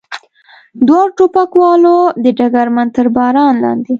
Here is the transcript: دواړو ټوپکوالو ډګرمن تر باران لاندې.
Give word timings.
دواړو 0.87 1.15
ټوپکوالو 1.17 1.95
ډګرمن 2.23 2.87
تر 2.95 3.07
باران 3.15 3.53
لاندې. 3.63 3.89